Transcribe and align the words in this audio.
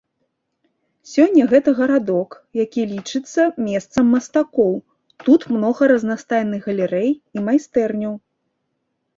Сёння 1.13 1.43
гэта 1.51 1.73
гарадок, 1.79 2.37
які 2.63 2.81
лічыцца 2.95 3.41
месцам 3.67 4.05
мастакоў, 4.15 4.73
тут 5.29 5.47
многа 5.59 5.83
разнастайных 5.95 6.61
галерэй 6.71 7.09
і 7.19 7.37
майстэрняў. 7.51 8.13